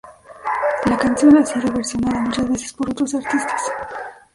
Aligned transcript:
La 0.87 0.97
canción 0.97 1.37
ha 1.37 1.45
sido 1.45 1.71
versionada 1.73 2.21
muchas 2.21 2.49
veces 2.49 2.73
por 2.73 2.89
otros 2.89 3.13
artistas. 3.13 3.71